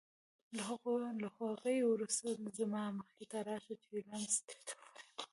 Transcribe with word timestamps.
له 1.23 1.27
هغې 1.41 1.77
وروسته 1.91 2.29
زما 2.59 2.83
مخې 2.97 3.25
ته 3.31 3.37
راشه 3.47 3.75
چې 3.83 3.89
رمز 4.07 4.33
درته 4.47 4.73
ووایم. 4.79 5.27